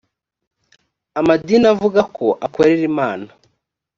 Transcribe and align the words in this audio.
amadini 1.19 1.65
avuga 1.73 2.01
ko 2.15 2.25
akorera 2.45 2.83
imana 2.91 3.29